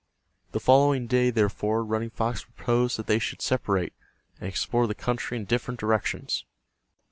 The 0.53 0.59
following 0.59 1.05
day, 1.05 1.29
therefore, 1.29 1.83
Running 1.85 2.09
Fox 2.09 2.43
proposed 2.43 2.97
that 2.97 3.05
they 3.05 3.19
should 3.19 3.39
separate, 3.39 3.93
and 4.39 4.47
explore 4.49 4.87
the 4.87 4.95
country 4.95 5.37
in 5.37 5.45
different 5.45 5.79
directions. 5.79 6.43